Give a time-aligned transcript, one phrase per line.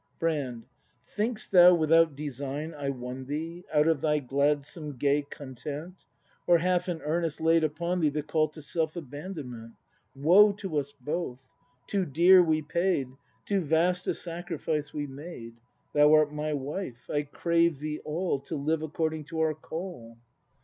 [0.17, 0.63] Brand.
[1.05, 5.93] Think'st thou without design I won thee Out of thy gladsome gay content,
[6.47, 9.73] Or, half in earnest, laid upon thee The call to self abandonment?
[10.15, 11.47] Woe to us both;
[11.85, 13.09] too dear we paid.
[13.45, 15.57] Too vast a sacrifice we made;
[15.93, 20.17] Thou art my wife: I crave thee all To live according to our call.